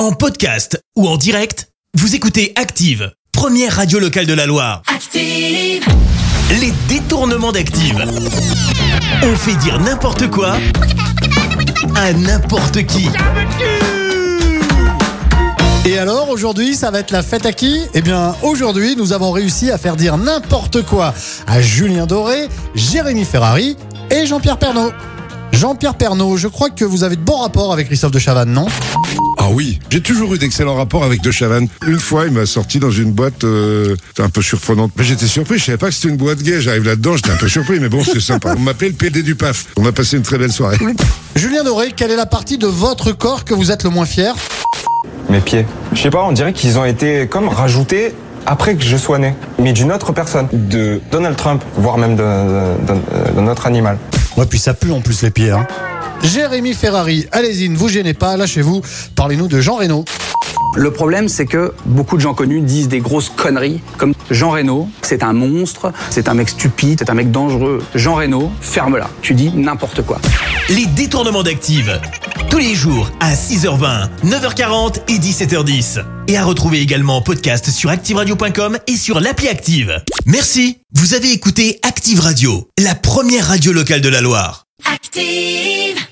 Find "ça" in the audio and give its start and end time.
16.74-16.90, 54.58-54.74